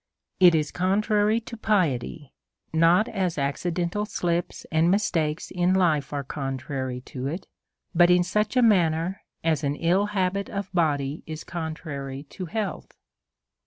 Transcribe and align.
It 0.39 0.55
is 0.55 0.71
contrary 0.71 1.39
to 1.41 1.55
piety; 1.55 2.33
not 2.73 3.07
as 3.07 3.37
accidental 3.37 4.07
slips 4.07 4.65
and 4.71 4.89
mistakes 4.89 5.51
in 5.51 5.75
life 5.75 6.11
are 6.11 6.23
contrary 6.23 7.01
to 7.01 7.27
it, 7.27 7.45
but 7.93 8.09
in 8.09 8.23
such 8.23 8.57
a 8.57 8.63
man 8.63 8.93
ner 8.93 9.21
as 9.43 9.63
an 9.63 9.75
ill 9.75 10.07
habit 10.07 10.49
of 10.49 10.73
body 10.73 11.21
is 11.27 11.43
contrary 11.43 12.23
to 12.31 12.47
health. 12.47 12.93